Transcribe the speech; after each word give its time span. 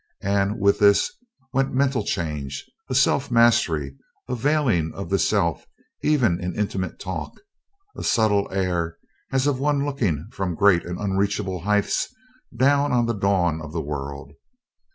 And 0.23 0.59
with 0.59 0.79
this 0.79 1.11
went 1.53 1.75
mental 1.75 2.03
change: 2.03 2.65
a 2.89 2.95
self 2.95 3.29
mastery; 3.29 3.97
a 4.27 4.33
veiling 4.35 4.91
of 4.95 5.11
the 5.11 5.19
self 5.19 5.67
even 6.01 6.39
in 6.39 6.55
intimate 6.55 6.97
talk; 6.97 7.33
a 7.95 8.03
subtle 8.03 8.51
air 8.51 8.97
as 9.31 9.45
of 9.45 9.59
one 9.59 9.85
looking 9.85 10.27
from 10.31 10.55
great 10.55 10.83
and 10.87 10.97
unreachable 10.99 11.59
heights 11.61 12.07
down 12.57 12.91
on 12.91 13.05
the 13.05 13.13
dawn 13.13 13.61
of 13.61 13.73
the 13.73 13.79
world. 13.81 14.31